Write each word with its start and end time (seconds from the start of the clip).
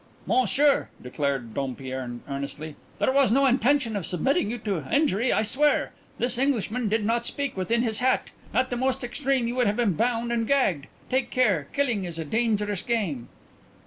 "Monsieur," 0.25 0.89
declared 0.99 1.53
Dompierre 1.53 2.09
earnestly, 2.27 2.75
"there 2.97 3.11
was 3.11 3.31
no 3.31 3.45
intention 3.45 3.95
of 3.95 4.03
submitting 4.03 4.49
you 4.49 4.57
to 4.57 4.91
injury, 4.91 5.31
I 5.31 5.43
swear. 5.43 5.91
This 6.17 6.39
Englishman 6.39 6.89
did 6.89 7.05
but 7.05 7.23
speak 7.23 7.55
within 7.55 7.83
his 7.83 7.99
hat. 7.99 8.31
At 8.51 8.71
the 8.71 8.77
most 8.77 9.03
extreme 9.03 9.47
you 9.47 9.53
would 9.57 9.67
have 9.67 9.77
been 9.77 9.91
but 9.93 10.03
bound 10.03 10.31
and 10.31 10.47
gagged. 10.47 10.87
Take 11.11 11.29
care: 11.29 11.67
killing 11.71 12.03
is 12.05 12.17
a 12.17 12.25
dangerous 12.25 12.81
game." 12.81 13.29